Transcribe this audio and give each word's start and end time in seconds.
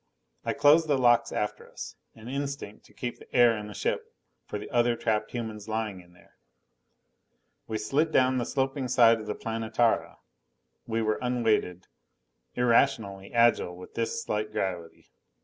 I 0.43 0.53
closed 0.53 0.87
the 0.87 0.97
locks 0.97 1.31
after 1.31 1.71
us: 1.71 1.95
an 2.15 2.27
instinct 2.27 2.85
to 2.87 2.93
keep 2.95 3.19
the 3.19 3.31
air 3.35 3.55
in 3.55 3.67
the 3.67 3.75
ship 3.75 4.15
for 4.47 4.57
the 4.57 4.67
other 4.71 4.95
trapped 4.95 5.29
humans 5.29 5.67
lying 5.69 6.01
in 6.01 6.13
there. 6.13 6.37
We 7.67 7.77
slid 7.77 8.11
down 8.11 8.39
the 8.39 8.45
sloping 8.47 8.87
side 8.87 9.19
of 9.19 9.27
the 9.27 9.35
Planetara. 9.35 10.17
We 10.87 11.03
were 11.03 11.19
unweighted, 11.21 11.85
irrationally 12.55 13.31
agile 13.31 13.77
with 13.77 13.93
this 13.93 14.23
slight 14.23 14.51
gravity. 14.51 15.11